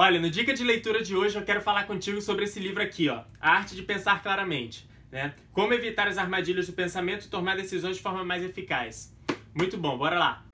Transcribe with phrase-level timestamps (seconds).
[0.00, 3.08] Olha, no dica de leitura de hoje eu quero falar contigo sobre esse livro aqui,
[3.08, 5.34] ó, A Arte de Pensar Claramente, né?
[5.52, 9.12] Como evitar as armadilhas do pensamento e tomar decisões de forma mais eficaz.
[9.52, 10.44] Muito bom, bora lá.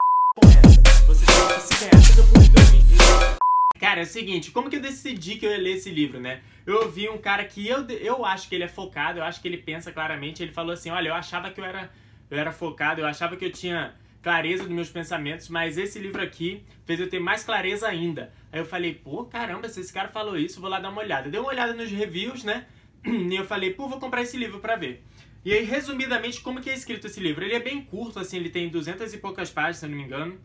[3.79, 6.41] Cara, é o seguinte, como que eu decidi que eu ia ler esse livro, né?
[6.65, 9.47] Eu ouvi um cara que eu, eu acho que ele é focado, eu acho que
[9.47, 11.91] ele pensa claramente, ele falou assim, olha, eu achava que eu era,
[12.31, 13.93] eu era focado, eu achava que eu tinha
[14.25, 18.33] clareza dos meus pensamentos, mas esse livro aqui fez eu ter mais clareza ainda.
[18.51, 21.29] Aí eu falei, pô, caramba, se esse cara falou isso, vou lá dar uma olhada.
[21.29, 22.65] Dei uma olhada nos reviews, né?
[23.05, 25.03] E eu falei, pô, vou comprar esse livro pra ver.
[25.45, 27.45] E aí, resumidamente, como que é escrito esse livro?
[27.45, 30.03] Ele é bem curto, assim, ele tem duzentas e poucas páginas, se eu não me
[30.03, 30.39] engano.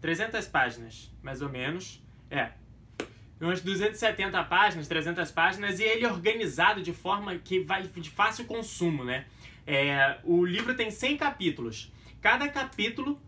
[0.00, 2.02] 300 páginas, mais ou menos.
[2.30, 2.52] É,
[3.38, 8.46] umas 270 páginas, 300 páginas, e ele é organizado de forma que vai de fácil
[8.46, 9.26] consumo, né?
[9.66, 11.92] É, o livro tem 100 capítulos.
[12.20, 13.20] Cada capítulo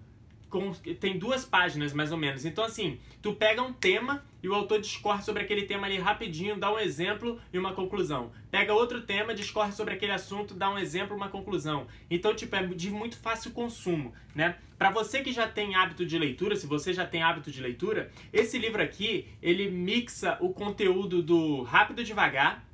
[0.51, 2.45] com, tem duas páginas, mais ou menos.
[2.45, 6.59] Então, assim, tu pega um tema e o autor discorre sobre aquele tema ali rapidinho,
[6.59, 8.33] dá um exemplo e uma conclusão.
[8.51, 11.87] Pega outro tema, discorre sobre aquele assunto, dá um exemplo e uma conclusão.
[12.11, 14.57] Então, tipo, é de muito fácil consumo, né?
[14.77, 18.11] Para você que já tem hábito de leitura, se você já tem hábito de leitura,
[18.33, 22.65] esse livro aqui, ele mixa o conteúdo do Rápido Devagar,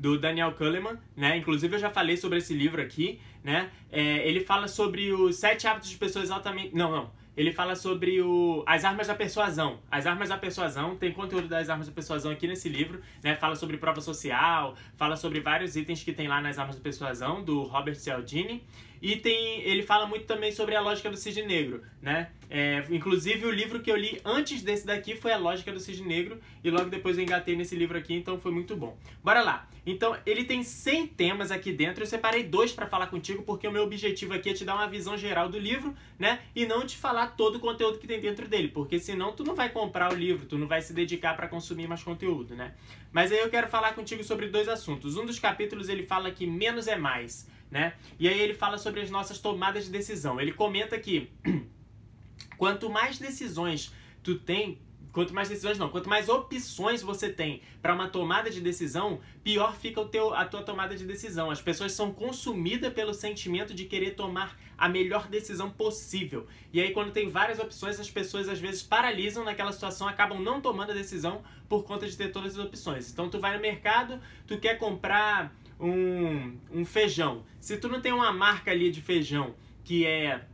[0.00, 1.36] do Daniel Kahneman, né?
[1.36, 3.70] Inclusive eu já falei sobre esse livro aqui, né?
[3.92, 6.74] É, ele fala sobre os sete hábitos de pessoas altamente...
[6.74, 7.10] Não, não.
[7.36, 9.78] Ele fala sobre o, as armas da persuasão.
[9.90, 13.36] As armas da persuasão, tem conteúdo das armas da persuasão aqui nesse livro, né?
[13.36, 17.44] Fala sobre prova social, fala sobre vários itens que tem lá nas armas da persuasão,
[17.44, 18.64] do Robert Cialdini.
[19.02, 22.30] E tem, ele fala muito também sobre a lógica do cisne negro, né?
[22.50, 26.06] É, inclusive o livro que eu li antes desse daqui foi a lógica do cisne
[26.06, 28.98] negro e logo depois eu engatei nesse livro aqui, então foi muito bom.
[29.22, 29.68] Bora lá.
[29.86, 32.02] Então ele tem 100 temas aqui dentro.
[32.02, 34.86] Eu separei dois para falar contigo porque o meu objetivo aqui é te dar uma
[34.86, 36.40] visão geral do livro, né?
[36.54, 39.54] E não te falar todo o conteúdo que tem dentro dele, porque senão tu não
[39.54, 42.74] vai comprar o livro, tu não vai se dedicar para consumir mais conteúdo, né?
[43.12, 45.16] Mas aí eu quero falar contigo sobre dois assuntos.
[45.16, 47.94] Um dos capítulos ele fala que menos é mais né?
[48.18, 50.40] E aí ele fala sobre as nossas tomadas de decisão.
[50.40, 51.30] Ele comenta que
[52.58, 53.92] quanto mais decisões
[54.22, 54.78] tu tem,
[55.12, 59.74] quanto mais decisões não, quanto mais opções você tem para uma tomada de decisão, pior
[59.76, 61.50] fica o teu, a tua tomada de decisão.
[61.50, 66.46] As pessoas são consumidas pelo sentimento de querer tomar a melhor decisão possível.
[66.72, 70.60] E aí quando tem várias opções, as pessoas às vezes paralisam naquela situação, acabam não
[70.60, 73.12] tomando a decisão por conta de ter todas as opções.
[73.12, 77.44] Então tu vai no mercado, tu quer comprar um, um feijão.
[77.60, 80.44] Se tu não tem uma marca ali de feijão que é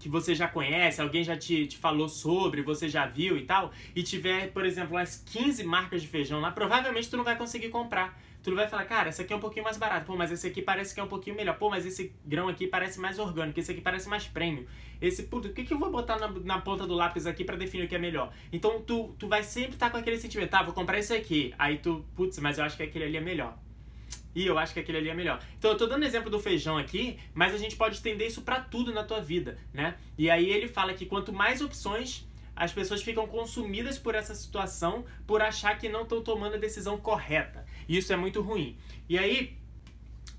[0.00, 3.70] que você já conhece, alguém já te, te falou sobre, você já viu e tal,
[3.94, 7.68] e tiver, por exemplo, umas 15 marcas de feijão lá, provavelmente tu não vai conseguir
[7.68, 8.18] comprar.
[8.42, 10.46] Tu não vai falar, cara, esse aqui é um pouquinho mais barato, pô, mas esse
[10.46, 13.60] aqui parece que é um pouquinho melhor, pô, mas esse grão aqui parece mais orgânico,
[13.60, 14.66] esse aqui parece mais prêmio.
[15.02, 17.56] Esse, puto, o que, que eu vou botar na, na ponta do lápis aqui para
[17.56, 18.32] definir o que é melhor?
[18.50, 21.54] Então tu, tu vai sempre estar tá com aquele sentimento, tá, vou comprar esse aqui.
[21.58, 23.58] Aí tu, putz, mas eu acho que aquele ali é melhor.
[24.34, 25.42] E eu acho que aquele ali é melhor.
[25.58, 28.60] Então eu tô dando exemplo do feijão aqui, mas a gente pode estender isso para
[28.60, 29.96] tudo na tua vida, né?
[30.16, 32.24] E aí ele fala que quanto mais opções,
[32.54, 36.98] as pessoas ficam consumidas por essa situação, por achar que não estão tomando a decisão
[36.98, 37.64] correta.
[37.88, 38.76] E isso é muito ruim.
[39.08, 39.56] E aí,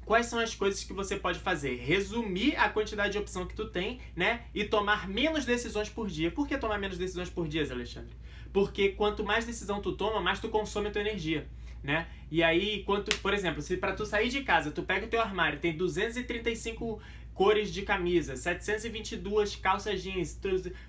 [0.05, 1.75] quais são as coisas que você pode fazer?
[1.77, 4.45] Resumir a quantidade de opção que tu tem, né?
[4.53, 6.31] E tomar menos decisões por dia.
[6.31, 8.15] Por que tomar menos decisões por dia, Alexandre?
[8.53, 11.47] Porque quanto mais decisão tu toma, mais tu consome a tua energia
[11.83, 12.07] né?
[12.29, 15.21] E aí, quanto, por exemplo, se para tu sair de casa, tu pega o teu
[15.21, 17.01] armário, tem 235
[17.33, 20.39] cores de camisa, 722 calças jeans,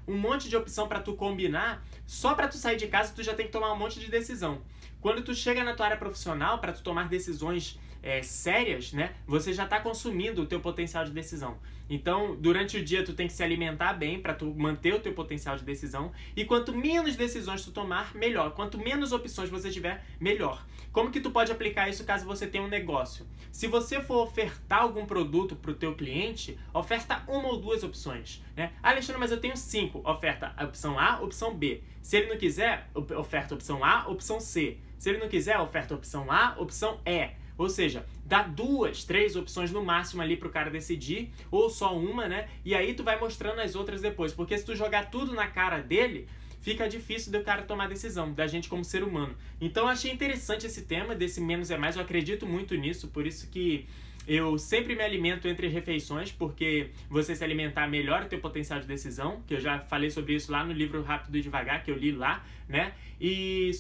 [0.07, 3.35] um monte de opção para tu combinar, só para tu sair de casa tu já
[3.35, 4.61] tem que tomar um monte de decisão.
[5.01, 9.53] Quando tu chega na tua área profissional para tu tomar decisões é, sérias, né, você
[9.53, 11.59] já está consumindo o teu potencial de decisão.
[11.89, 15.13] Então, durante o dia tu tem que se alimentar bem para tu manter o teu
[15.13, 18.53] potencial de decisão e quanto menos decisões tu tomar, melhor.
[18.53, 20.65] Quanto menos opções você tiver, melhor.
[20.91, 23.27] Como que tu pode aplicar isso caso você tenha um negócio?
[23.51, 28.43] Se você for ofertar algum produto para o teu cliente, oferta uma ou duas opções,
[28.57, 28.73] né?
[28.83, 30.01] Alexandre, mas eu tenho cinco.
[30.05, 31.83] Oferta a opção A, opção B.
[32.03, 34.79] Se ele não quiser, oferta opção A, opção C.
[34.99, 37.42] Se ele não quiser, oferta opção A, opção E.
[37.63, 42.27] Ou seja, dá duas, três opções no máximo ali pro cara decidir, ou só uma,
[42.27, 42.49] né?
[42.65, 44.33] E aí tu vai mostrando as outras depois.
[44.33, 46.27] Porque se tu jogar tudo na cara dele,
[46.61, 49.37] fica difícil do cara tomar decisão, da gente como ser humano.
[49.61, 53.49] Então achei interessante esse tema desse menos é mais, eu acredito muito nisso, por isso
[53.49, 53.87] que
[54.27, 58.87] eu sempre me alimento entre refeições, porque você se alimentar melhora o teu potencial de
[58.87, 61.97] decisão, que eu já falei sobre isso lá no livro Rápido e Devagar, que eu
[61.97, 62.95] li lá, né?
[63.21, 63.71] E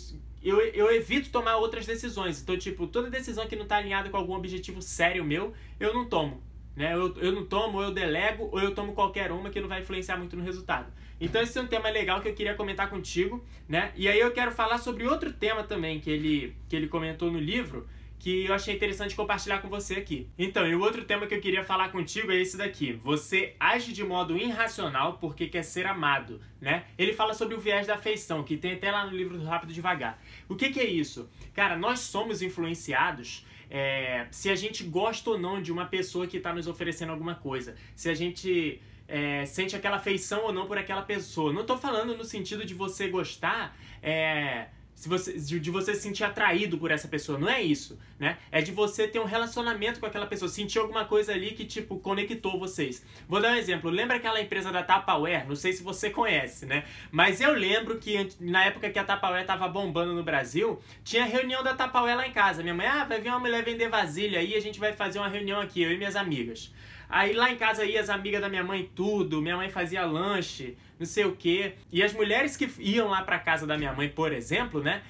[0.42, 2.42] eu, eu evito tomar outras decisões.
[2.42, 6.04] Então, tipo, toda decisão que não está alinhada com algum objetivo sério meu, eu não
[6.04, 6.42] tomo.
[6.74, 6.94] Né?
[6.94, 9.80] Eu, eu não tomo, ou eu delego, ou eu tomo qualquer uma que não vai
[9.80, 10.92] influenciar muito no resultado.
[11.20, 13.92] Então esse é um tema legal que eu queria comentar contigo, né?
[13.94, 17.38] E aí eu quero falar sobre outro tema também que ele, que ele comentou no
[17.38, 17.86] livro,
[18.22, 20.28] que eu achei interessante compartilhar com você aqui.
[20.38, 22.92] Então, e o outro tema que eu queria falar contigo é esse daqui.
[22.92, 26.84] Você age de modo irracional porque quer ser amado, né?
[26.96, 29.72] Ele fala sobre o viés da afeição, que tem até lá no livro do Rápido
[29.72, 30.22] Devagar.
[30.48, 31.28] O que, que é isso?
[31.52, 36.36] Cara, nós somos influenciados é, se a gente gosta ou não de uma pessoa que
[36.36, 37.74] está nos oferecendo alguma coisa.
[37.96, 41.52] Se a gente é, sente aquela afeição ou não por aquela pessoa.
[41.52, 43.76] Não estou falando no sentido de você gostar.
[44.00, 44.68] É,
[45.02, 47.36] se você, de você se sentir atraído por essa pessoa.
[47.36, 48.38] Não é isso, né?
[48.52, 51.98] É de você ter um relacionamento com aquela pessoa, sentir alguma coisa ali que, tipo,
[51.98, 53.04] conectou vocês.
[53.28, 53.90] Vou dar um exemplo.
[53.90, 55.48] Lembra aquela empresa da Tupperware?
[55.48, 56.84] Não sei se você conhece, né?
[57.10, 61.64] Mas eu lembro que na época que a Tupperware tava bombando no Brasil, tinha reunião
[61.64, 62.62] da Tupperware lá em casa.
[62.62, 65.26] Minha mãe, ah, vai vir uma mulher vender vasilha aí, a gente vai fazer uma
[65.26, 66.72] reunião aqui, eu e minhas amigas.
[67.12, 70.78] Aí lá em casa ia as amigas da minha mãe tudo, minha mãe fazia lanche,
[70.98, 71.74] não sei o quê.
[71.92, 75.02] E as mulheres que iam lá para casa da minha mãe, por exemplo, né?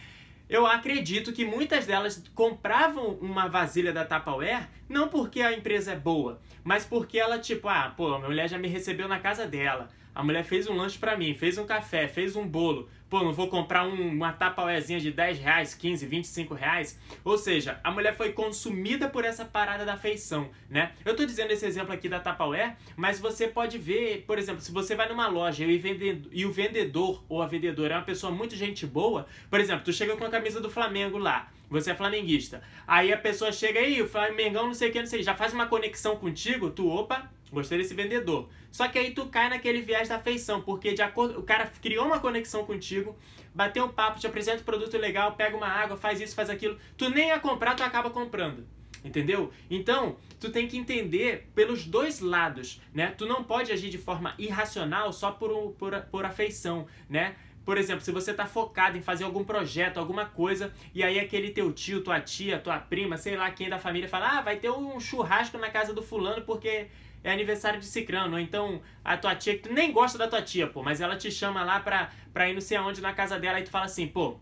[0.48, 5.96] Eu acredito que muitas delas compravam uma vasilha da Tupperware não porque a empresa é
[5.96, 9.88] boa, mas porque ela tipo, ah, pô, a mulher já me recebeu na casa dela.
[10.14, 12.88] A mulher fez um lanche para mim, fez um café, fez um bolo.
[13.08, 16.98] Pô, não vou comprar um, uma tapauezinha de 10 reais, 15, 25 reais.
[17.24, 20.92] Ou seja, a mulher foi consumida por essa parada da feição, né?
[21.04, 24.72] Eu tô dizendo esse exemplo aqui da Tapaué, mas você pode ver, por exemplo, se
[24.72, 28.86] você vai numa loja e o vendedor, ou a vendedora é uma pessoa muito gente
[28.86, 32.62] boa, por exemplo, tu chega com a camisa do Flamengo lá, você é flamenguista.
[32.86, 35.52] Aí a pessoa chega aí, o Flamengão não sei o que, não sei, já faz
[35.52, 38.48] uma conexão contigo, tu, opa, Gostei desse vendedor.
[38.70, 42.06] Só que aí tu cai naquele viés da afeição, porque de acordo, o cara criou
[42.06, 43.14] uma conexão contigo,
[43.54, 46.78] bateu um papo, te apresenta um produto legal, pega uma água, faz isso, faz aquilo.
[46.96, 48.66] Tu nem ia comprar, tu acaba comprando.
[49.04, 49.52] Entendeu?
[49.68, 53.12] Então, tu tem que entender pelos dois lados, né?
[53.18, 57.34] Tu não pode agir de forma irracional só por, por, por afeição, né?
[57.64, 61.50] Por exemplo, se você está focado em fazer algum projeto, alguma coisa, e aí aquele
[61.50, 64.70] teu tio, tua tia, tua prima, sei lá quem da família fala: Ah, vai ter
[64.70, 66.88] um churrasco na casa do fulano porque
[67.22, 70.42] é aniversário de cicrano, ou então a tua tia, que tu nem gosta da tua
[70.42, 73.38] tia, pô, mas ela te chama lá pra, pra ir não sei aonde na casa
[73.38, 74.40] dela e tu fala assim, pô,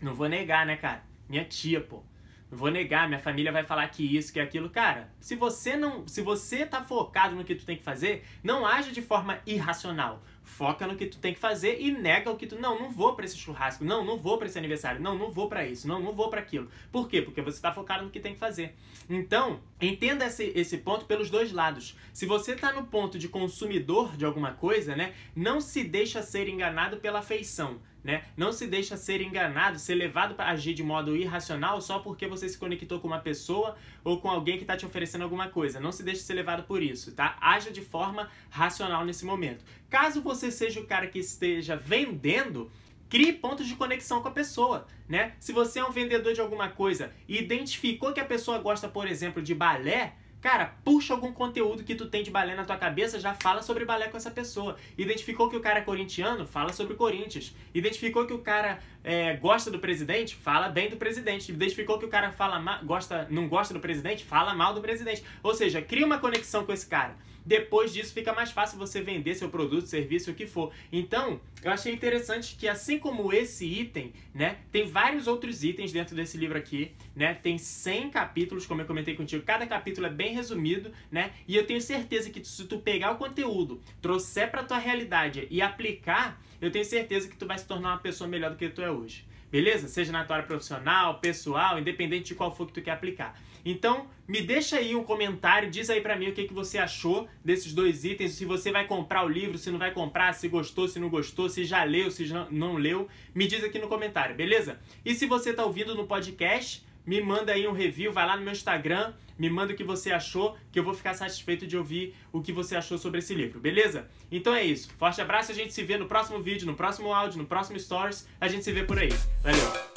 [0.00, 1.04] não vou negar, né, cara?
[1.28, 2.02] Minha tia, pô.
[2.50, 4.68] Não vou negar, minha família vai falar que isso, que aquilo.
[4.68, 6.06] Cara, se você não.
[6.06, 10.22] Se você tá focado no que tu tem que fazer, não age de forma irracional
[10.42, 13.14] foca no que tu tem que fazer e nega o que tu não, não vou
[13.14, 16.00] para esse churrasco, não, não vou para esse aniversário, não, não vou para isso, não,
[16.00, 16.68] não vou para aquilo.
[16.90, 17.22] Por quê?
[17.22, 18.74] Porque você está focado no que tem que fazer.
[19.08, 21.96] Então, entenda esse, esse ponto pelos dois lados.
[22.12, 26.48] Se você está no ponto de consumidor de alguma coisa, né, não se deixa ser
[26.48, 28.24] enganado pela afeição né?
[28.36, 32.48] Não se deixa ser enganado, ser levado para agir de modo irracional só porque você
[32.48, 35.78] se conectou com uma pessoa ou com alguém que está te oferecendo alguma coisa.
[35.78, 37.36] Não se deixe ser levado por isso, tá?
[37.40, 39.64] Haja de forma racional nesse momento.
[39.92, 42.70] Caso você seja o cara que esteja vendendo,
[43.10, 45.34] crie pontos de conexão com a pessoa, né?
[45.38, 49.06] Se você é um vendedor de alguma coisa e identificou que a pessoa gosta, por
[49.06, 53.20] exemplo, de balé, Cara, puxa algum conteúdo que tu tem de balé na tua cabeça,
[53.20, 54.76] já fala sobre balé com essa pessoa.
[54.98, 56.44] Identificou que o cara é corintiano?
[56.48, 57.54] Fala sobre Corinthians.
[57.72, 60.34] Identificou que o cara é, gosta do presidente?
[60.34, 61.52] Fala bem do presidente.
[61.52, 64.24] Identificou que o cara fala gosta, não gosta do presidente?
[64.24, 65.22] Fala mal do presidente.
[65.44, 67.16] Ou seja, cria uma conexão com esse cara.
[67.44, 70.72] Depois disso fica mais fácil você vender seu produto, serviço, o que for.
[70.92, 76.14] Então, eu achei interessante que assim como esse item, né, tem vários outros itens dentro
[76.14, 77.34] desse livro aqui, né?
[77.34, 79.42] Tem 100 capítulos, como eu comentei contigo.
[79.44, 81.32] Cada capítulo é bem resumido, né?
[81.46, 85.60] E eu tenho certeza que se tu pegar o conteúdo, trouxer para tua realidade e
[85.60, 88.82] aplicar, eu tenho certeza que tu vai se tornar uma pessoa melhor do que tu
[88.82, 89.24] é hoje.
[89.50, 89.86] Beleza?
[89.86, 93.38] Seja na tua área profissional, pessoal, independente de qual for que tu quer aplicar.
[93.64, 97.28] Então, me deixa aí um comentário, diz aí pra mim o que, que você achou
[97.44, 100.88] desses dois itens, se você vai comprar o livro, se não vai comprar, se gostou,
[100.88, 104.34] se não gostou, se já leu, se já não leu, me diz aqui no comentário,
[104.34, 104.80] beleza?
[105.04, 108.42] E se você tá ouvindo no podcast, me manda aí um review, vai lá no
[108.42, 112.14] meu Instagram, me manda o que você achou, que eu vou ficar satisfeito de ouvir
[112.32, 114.08] o que você achou sobre esse livro, beleza?
[114.30, 114.92] Então é isso.
[114.96, 118.28] Forte abraço, a gente se vê no próximo vídeo, no próximo áudio, no próximo stories.
[118.40, 119.10] A gente se vê por aí.
[119.42, 119.91] Valeu!